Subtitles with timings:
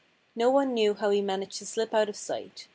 [0.35, 2.67] No one knew how he managed to slip out of sight.